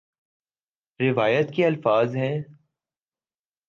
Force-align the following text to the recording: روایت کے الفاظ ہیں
روایت 0.99 1.53
کے 1.55 1.65
الفاظ 1.65 2.15
ہیں 2.15 2.37